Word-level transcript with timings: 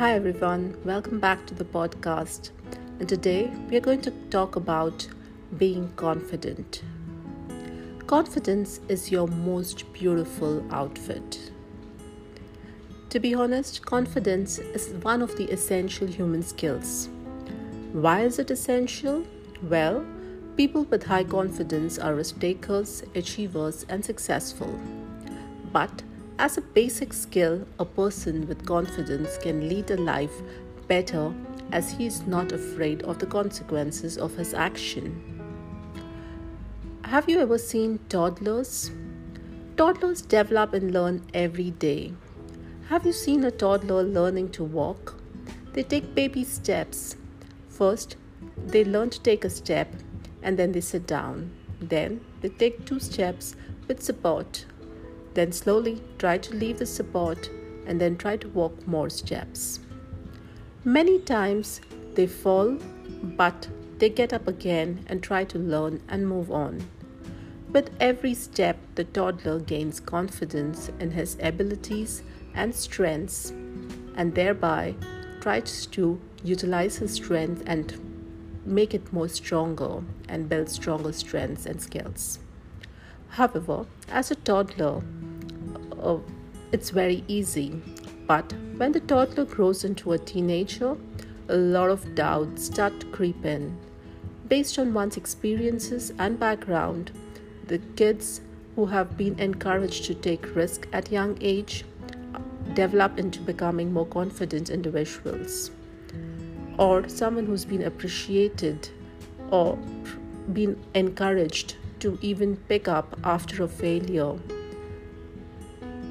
Hi, 0.00 0.14
everyone. 0.14 0.78
Welcome 0.82 1.20
back 1.20 1.44
to 1.44 1.54
the 1.54 1.66
podcast. 1.66 2.52
And 2.98 3.06
today 3.06 3.52
we 3.68 3.76
are 3.76 3.80
going 3.80 4.00
to 4.00 4.10
talk 4.30 4.56
about 4.56 5.06
being 5.58 5.92
confident. 5.96 6.82
Confidence 8.06 8.80
is 8.88 9.10
your 9.10 9.28
most 9.28 9.92
beautiful 9.92 10.64
outfit. 10.72 11.52
To 13.10 13.20
be 13.20 13.34
honest, 13.34 13.84
confidence 13.84 14.58
is 14.58 14.88
one 15.02 15.20
of 15.20 15.36
the 15.36 15.44
essential 15.52 16.06
human 16.06 16.42
skills. 16.42 17.10
Why 17.92 18.22
is 18.22 18.38
it 18.38 18.50
essential? 18.50 19.26
Well, 19.64 20.02
people 20.56 20.84
with 20.84 21.04
high 21.04 21.24
confidence 21.24 21.98
are 21.98 22.14
risk 22.14 22.40
takers, 22.40 23.02
achievers, 23.14 23.84
and 23.90 24.02
successful. 24.02 24.80
But 25.74 26.02
as 26.40 26.56
a 26.56 26.62
basic 26.62 27.12
skill, 27.12 27.66
a 27.78 27.84
person 27.84 28.48
with 28.48 28.64
confidence 28.64 29.36
can 29.36 29.68
lead 29.68 29.90
a 29.90 29.96
life 29.98 30.32
better 30.88 31.34
as 31.70 31.92
he 31.92 32.06
is 32.06 32.26
not 32.26 32.50
afraid 32.50 33.02
of 33.02 33.18
the 33.18 33.26
consequences 33.26 34.16
of 34.16 34.34
his 34.36 34.54
action. 34.54 35.04
Have 37.04 37.28
you 37.28 37.40
ever 37.40 37.58
seen 37.58 38.00
toddlers? 38.08 38.90
Toddlers 39.76 40.22
develop 40.22 40.72
and 40.72 40.94
learn 40.94 41.22
every 41.34 41.72
day. 41.72 42.14
Have 42.88 43.04
you 43.04 43.12
seen 43.12 43.44
a 43.44 43.50
toddler 43.50 44.02
learning 44.02 44.48
to 44.52 44.64
walk? 44.64 45.20
They 45.74 45.82
take 45.82 46.14
baby 46.14 46.44
steps. 46.44 47.16
First, 47.68 48.16
they 48.56 48.82
learn 48.82 49.10
to 49.10 49.20
take 49.20 49.44
a 49.44 49.50
step 49.50 49.94
and 50.42 50.58
then 50.58 50.72
they 50.72 50.80
sit 50.80 51.06
down. 51.06 51.50
Then 51.82 52.24
they 52.40 52.48
take 52.48 52.86
two 52.86 52.98
steps 52.98 53.56
with 53.88 54.02
support 54.02 54.64
then 55.34 55.52
slowly 55.52 56.02
try 56.18 56.38
to 56.38 56.54
leave 56.54 56.78
the 56.78 56.86
support 56.86 57.50
and 57.86 58.00
then 58.00 58.16
try 58.16 58.36
to 58.36 58.48
walk 58.48 58.86
more 58.86 59.10
steps. 59.10 59.80
Many 60.84 61.18
times 61.18 61.80
they 62.14 62.26
fall, 62.26 62.78
but 63.22 63.68
they 63.98 64.08
get 64.08 64.32
up 64.32 64.48
again 64.48 65.04
and 65.06 65.22
try 65.22 65.44
to 65.44 65.58
learn 65.58 66.02
and 66.08 66.26
move 66.26 66.50
on. 66.50 66.82
With 67.70 67.90
every 68.00 68.34
step, 68.34 68.78
the 68.94 69.04
toddler 69.04 69.60
gains 69.60 70.00
confidence 70.00 70.90
in 70.98 71.12
his 71.12 71.36
abilities 71.40 72.22
and 72.54 72.74
strengths 72.74 73.50
and 74.16 74.34
thereby 74.34 74.94
tries 75.40 75.86
to 75.86 76.20
utilize 76.42 76.96
his 76.96 77.12
strength 77.12 77.62
and 77.66 77.94
make 78.64 78.94
it 78.94 79.12
more 79.12 79.28
stronger 79.28 80.02
and 80.28 80.48
build 80.48 80.68
stronger 80.68 81.12
strengths 81.12 81.66
and 81.66 81.80
skills. 81.80 82.40
However, 83.30 83.86
as 84.10 84.30
a 84.30 84.34
toddler, 84.34 85.02
uh, 86.00 86.18
it's 86.72 86.90
very 86.90 87.24
easy. 87.28 87.80
But 88.26 88.52
when 88.76 88.92
the 88.92 89.00
toddler 89.00 89.44
grows 89.44 89.84
into 89.84 90.12
a 90.12 90.18
teenager, 90.18 90.96
a 91.48 91.56
lot 91.56 91.90
of 91.90 92.14
doubts 92.14 92.66
start 92.66 93.00
to 93.00 93.06
creep 93.06 93.44
in. 93.44 93.76
Based 94.48 94.78
on 94.78 94.94
one's 94.94 95.16
experiences 95.16 96.12
and 96.18 96.38
background, 96.38 97.12
the 97.66 97.78
kids 97.96 98.40
who 98.76 98.86
have 98.86 99.16
been 99.16 99.38
encouraged 99.38 100.04
to 100.04 100.14
take 100.14 100.54
risk 100.54 100.86
at 100.92 101.10
young 101.12 101.38
age 101.40 101.84
develop 102.74 103.18
into 103.18 103.40
becoming 103.40 103.92
more 103.92 104.06
confident 104.06 104.70
individuals 104.70 105.70
or 106.78 107.08
someone 107.08 107.46
who's 107.46 107.64
been 107.64 107.82
appreciated 107.82 108.88
or 109.50 109.76
been 110.52 110.80
encouraged 110.94 111.76
to 112.00 112.18
even 112.20 112.56
pick 112.56 112.88
up 112.88 113.18
after 113.24 113.62
a 113.64 113.68
failure 113.68 114.38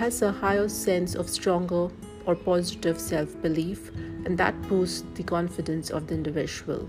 has 0.00 0.22
a 0.22 0.32
higher 0.32 0.66
sense 0.66 1.14
of 1.14 1.28
stronger 1.28 1.90
or 2.24 2.34
positive 2.34 2.98
self 2.98 3.40
belief, 3.42 3.90
and 4.24 4.38
that 4.38 4.60
boosts 4.62 5.04
the 5.14 5.22
confidence 5.22 5.90
of 5.90 6.06
the 6.06 6.14
individual. 6.14 6.88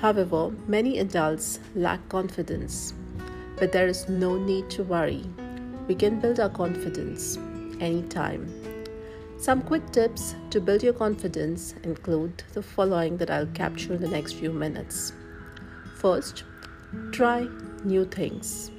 However, 0.00 0.50
many 0.68 1.00
adults 1.00 1.58
lack 1.74 2.08
confidence, 2.08 2.94
but 3.56 3.72
there 3.72 3.88
is 3.88 4.08
no 4.08 4.36
need 4.36 4.70
to 4.70 4.84
worry. 4.84 5.24
We 5.88 5.96
can 5.96 6.20
build 6.20 6.38
our 6.38 6.48
confidence 6.48 7.38
anytime. 7.80 8.46
Some 9.38 9.62
quick 9.62 9.90
tips 9.90 10.36
to 10.50 10.60
build 10.60 10.84
your 10.84 10.92
confidence 10.92 11.74
include 11.82 12.44
the 12.52 12.62
following 12.62 13.16
that 13.16 13.30
I'll 13.30 13.46
capture 13.46 13.94
in 13.94 14.00
the 14.00 14.08
next 14.08 14.34
few 14.34 14.52
minutes. 14.52 15.12
First, 15.96 16.44
try 17.12 17.48
new 17.84 18.04
things. 18.04 18.70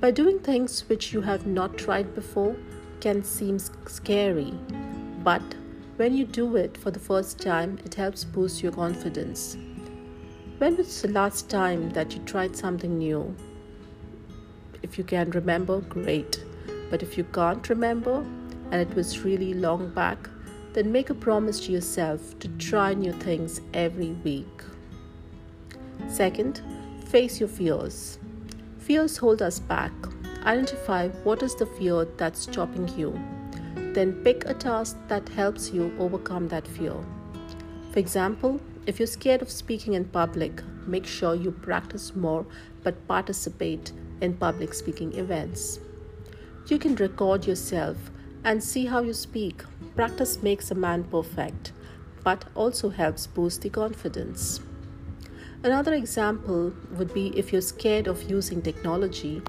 By 0.00 0.10
doing 0.10 0.38
things 0.38 0.88
which 0.88 1.12
you 1.12 1.20
have 1.20 1.46
not 1.46 1.76
tried 1.76 2.14
before 2.14 2.56
can 3.00 3.22
seem 3.22 3.58
scary, 3.58 4.54
but 5.22 5.42
when 5.96 6.16
you 6.16 6.24
do 6.24 6.56
it 6.56 6.78
for 6.78 6.90
the 6.90 6.98
first 6.98 7.38
time, 7.38 7.78
it 7.84 7.94
helps 7.94 8.24
boost 8.24 8.62
your 8.62 8.72
confidence. 8.72 9.56
When 10.58 10.76
was 10.76 11.02
the 11.02 11.08
last 11.08 11.50
time 11.50 11.90
that 11.90 12.14
you 12.14 12.20
tried 12.22 12.56
something 12.56 12.98
new? 12.98 13.34
If 14.82 14.96
you 14.96 15.04
can 15.04 15.30
remember, 15.30 15.80
great. 15.80 16.42
But 16.90 17.02
if 17.02 17.18
you 17.18 17.24
can't 17.24 17.68
remember 17.68 18.24
and 18.70 18.74
it 18.74 18.94
was 18.94 19.20
really 19.20 19.54
long 19.54 19.90
back, 19.90 20.28
then 20.72 20.90
make 20.92 21.10
a 21.10 21.14
promise 21.14 21.60
to 21.66 21.72
yourself 21.72 22.38
to 22.38 22.48
try 22.48 22.94
new 22.94 23.12
things 23.12 23.60
every 23.74 24.12
week. 24.24 24.62
Second, 26.08 26.62
face 27.10 27.40
your 27.40 27.48
fears. 27.48 28.20
Fears 28.78 29.16
hold 29.16 29.42
us 29.42 29.58
back. 29.58 29.90
Identify 30.44 31.08
what 31.24 31.42
is 31.42 31.56
the 31.56 31.66
fear 31.66 32.04
that's 32.16 32.42
stopping 32.42 32.86
you. 32.96 33.18
Then 33.94 34.12
pick 34.22 34.44
a 34.44 34.54
task 34.54 34.96
that 35.08 35.28
helps 35.30 35.72
you 35.72 35.92
overcome 35.98 36.46
that 36.48 36.68
fear. 36.68 36.94
For 37.90 37.98
example, 37.98 38.60
if 38.86 39.00
you're 39.00 39.08
scared 39.08 39.42
of 39.42 39.50
speaking 39.50 39.94
in 39.94 40.04
public, 40.04 40.62
make 40.86 41.04
sure 41.04 41.34
you 41.34 41.50
practice 41.50 42.14
more 42.14 42.46
but 42.84 43.08
participate 43.08 43.90
in 44.20 44.34
public 44.34 44.72
speaking 44.72 45.12
events. 45.14 45.80
You 46.68 46.78
can 46.78 46.94
record 46.94 47.44
yourself 47.44 47.96
and 48.44 48.62
see 48.62 48.86
how 48.86 49.02
you 49.02 49.14
speak. 49.14 49.64
Practice 49.96 50.44
makes 50.44 50.70
a 50.70 50.76
man 50.76 51.02
perfect, 51.02 51.72
but 52.22 52.44
also 52.54 52.88
helps 52.88 53.26
boost 53.26 53.62
the 53.62 53.70
confidence. 53.70 54.60
Another 55.62 55.92
example 55.92 56.72
would 56.92 57.12
be 57.12 57.38
if 57.38 57.52
you're 57.52 57.60
scared 57.60 58.06
of 58.06 58.30
using 58.30 58.62
technology, 58.62 59.42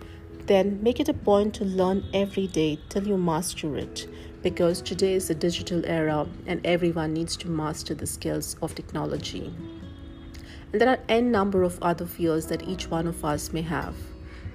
then 0.46 0.84
make 0.84 1.00
it 1.00 1.08
a 1.08 1.14
point 1.14 1.54
to 1.56 1.64
learn 1.64 2.04
every 2.14 2.48
day 2.48 2.78
till 2.90 3.08
you 3.08 3.18
master 3.18 3.78
it 3.78 4.08
because 4.42 4.82
today 4.82 5.14
is 5.14 5.30
a 5.30 5.36
digital 5.36 5.86
era 5.86 6.28
and 6.48 6.66
everyone 6.66 7.14
needs 7.14 7.38
to 7.38 7.48
master 7.48 7.94
the 7.94 8.06
skills 8.06 8.58
of 8.62 8.76
technology. 8.76 9.54
And 10.74 10.82
there 10.82 10.90
are 10.90 11.00
n 11.08 11.32
number 11.32 11.64
of 11.64 11.82
other 11.82 12.06
fears 12.06 12.48
that 12.48 12.68
each 12.68 12.90
one 12.90 13.08
of 13.08 13.24
us 13.24 13.54
may 13.54 13.62
have. 13.62 13.96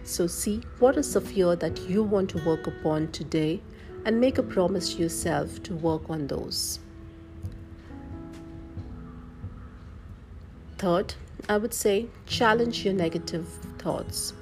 So 0.02 0.26
see 0.26 0.60
what 0.78 0.98
is 0.98 1.14
the 1.14 1.22
fear 1.22 1.56
that 1.56 1.88
you 1.88 2.02
want 2.02 2.28
to 2.30 2.44
work 2.44 2.66
upon 2.66 3.12
today 3.12 3.62
and 4.04 4.20
make 4.20 4.36
a 4.36 4.42
promise 4.42 4.92
to 4.94 5.02
yourself 5.02 5.62
to 5.62 5.74
work 5.74 6.10
on 6.10 6.26
those. 6.26 6.80
Third, 10.76 11.14
I 11.48 11.58
would 11.58 11.72
say 11.72 12.06
challenge 12.26 12.84
your 12.84 12.94
negative 12.94 13.46
thoughts. 13.78 14.32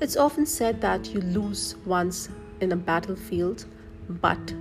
It's 0.00 0.16
often 0.16 0.46
said 0.46 0.80
that 0.80 1.08
you 1.08 1.20
lose 1.20 1.76
once 1.84 2.30
in 2.60 2.72
a 2.72 2.76
battlefield, 2.76 3.66
but 4.08 4.54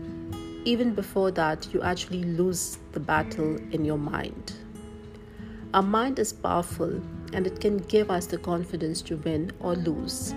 even 0.65 0.93
before 0.93 1.31
that, 1.31 1.73
you 1.73 1.81
actually 1.81 2.23
lose 2.23 2.77
the 2.91 2.99
battle 2.99 3.56
in 3.71 3.85
your 3.85 3.97
mind. 3.97 4.53
Our 5.73 5.81
mind 5.81 6.19
is 6.19 6.33
powerful 6.33 7.01
and 7.31 7.47
it 7.47 7.62
can 7.62 7.77
give 7.77 8.12
us 8.12 8.25
the 8.25 8.38
confidence 8.38 9.01
to 9.03 9.15
win 9.15 9.51
or 9.62 9.75
lose. 9.75 10.35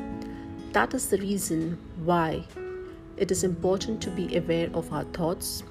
That 0.73 0.95
is 0.95 1.09
the 1.09 1.19
reason 1.19 1.79
why 2.05 2.45
it 3.17 3.33
is 3.33 3.43
important 3.43 4.01
to 4.03 4.11
be 4.11 4.37
aware 4.37 4.71
of 4.73 4.93
our 4.93 5.05
thoughts. 5.05 5.65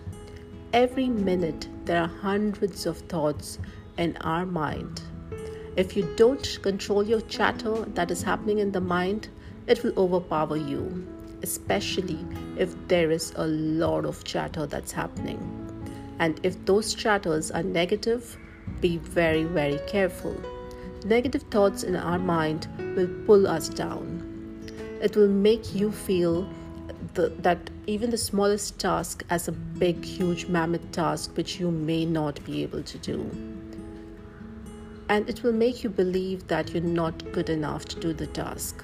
Every 0.74 1.08
minute, 1.08 1.70
there 1.86 2.02
are 2.02 2.08
hundreds 2.08 2.86
of 2.86 2.98
thoughts 2.98 3.60
in 3.98 4.18
our 4.18 4.46
mind. 4.46 5.02
If 5.76 5.98
you 5.98 6.08
don't 6.16 6.60
control 6.62 7.02
your 7.02 7.22
chatter 7.22 7.74
that 7.96 8.12
is 8.12 8.22
happening 8.22 8.60
in 8.60 8.72
the 8.72 8.82
mind, 8.82 9.30
it 9.66 9.84
will 9.84 9.94
overpower 9.98 10.56
you, 10.56 11.08
especially 11.42 12.20
if 12.58 12.76
there 12.88 13.10
is 13.10 13.34
a 13.38 13.48
lot 13.48 14.06
of 14.06 14.24
chatter 14.24 14.68
that's 14.68 14.92
happening. 14.92 15.40
And 16.20 16.40
if 16.44 16.64
those 16.66 16.94
chatters 16.94 17.50
are 17.50 17.64
negative, 17.64 18.38
be 18.82 18.98
very, 18.98 19.46
very 19.46 19.80
careful. 19.88 20.40
Negative 21.06 21.42
thoughts 21.50 21.82
in 21.82 21.96
our 21.96 22.20
mind 22.20 22.68
will 22.96 23.10
pull 23.26 23.48
us 23.48 23.68
down. 23.68 24.22
It 25.02 25.16
will 25.16 25.28
make 25.28 25.74
you 25.74 25.92
feel 25.92 26.48
the, 27.16 27.30
that 27.40 27.72
even 27.88 28.12
the 28.12 28.18
smallest 28.20 28.80
task 28.80 29.24
as 29.32 29.48
a 29.48 29.52
big, 29.52 30.06
huge 30.06 30.46
mammoth 30.46 30.92
task 30.92 31.36
which 31.36 31.60
you 31.60 31.72
may 31.72 32.06
not 32.06 32.44
be 32.46 32.62
able 32.62 32.84
to 32.84 32.98
do 33.00 33.53
and 35.10 35.30
it 35.30 35.44
will 35.44 35.54
make 35.54 35.84
you 35.84 35.90
believe 35.90 36.48
that 36.48 36.72
you're 36.74 36.82
not 36.82 37.32
good 37.32 37.50
enough 37.50 37.86
to 37.86 38.00
do 38.00 38.14
the 38.14 38.28
task. 38.28 38.84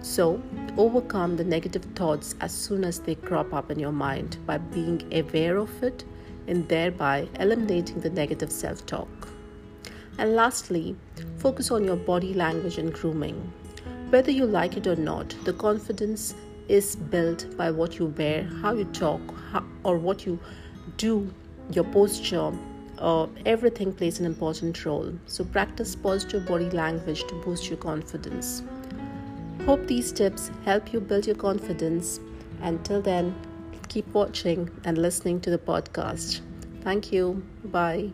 So, 0.00 0.42
overcome 0.76 1.36
the 1.36 1.44
negative 1.44 1.84
thoughts 1.94 2.34
as 2.40 2.52
soon 2.52 2.84
as 2.84 2.98
they 2.98 3.14
crop 3.14 3.54
up 3.54 3.70
in 3.70 3.78
your 3.78 3.92
mind 3.92 4.36
by 4.46 4.58
being 4.58 5.02
aware 5.12 5.56
of 5.56 5.82
it 5.82 6.04
and 6.46 6.68
thereby 6.68 7.28
eliminating 7.40 8.00
the 8.00 8.10
negative 8.10 8.52
self 8.52 8.84
talk. 8.86 9.28
And 10.18 10.34
lastly, 10.34 10.94
focus 11.38 11.70
on 11.70 11.84
your 11.84 11.96
body 11.96 12.34
language 12.34 12.78
and 12.78 12.92
grooming. 12.92 13.52
Whether 14.10 14.30
you 14.30 14.44
like 14.44 14.76
it 14.76 14.86
or 14.86 14.96
not, 14.96 15.34
the 15.44 15.52
confidence 15.54 16.34
is 16.68 16.96
built 16.96 17.56
by 17.56 17.70
what 17.70 17.98
you 17.98 18.06
wear, 18.06 18.44
how 18.62 18.74
you 18.74 18.84
talk, 18.86 19.20
how, 19.50 19.64
or 19.82 19.98
what 19.98 20.24
you 20.24 20.38
do, 20.96 21.32
your 21.70 21.84
posture. 21.84 22.52
Uh, 22.98 23.26
everything 23.44 23.92
plays 23.92 24.20
an 24.20 24.26
important 24.26 24.84
role. 24.84 25.12
So, 25.26 25.44
practice 25.44 25.94
positive 25.96 26.46
body 26.46 26.70
language 26.70 27.24
to 27.24 27.34
boost 27.44 27.68
your 27.68 27.78
confidence. 27.78 28.62
Hope 29.66 29.86
these 29.86 30.12
tips 30.12 30.50
help 30.64 30.92
you 30.92 31.00
build 31.00 31.26
your 31.26 31.36
confidence. 31.36 32.20
Until 32.60 33.00
then, 33.00 33.34
keep 33.88 34.06
watching 34.14 34.70
and 34.84 34.98
listening 34.98 35.40
to 35.40 35.50
the 35.50 35.58
podcast. 35.58 36.40
Thank 36.82 37.12
you. 37.12 37.42
Bye. 37.64 38.10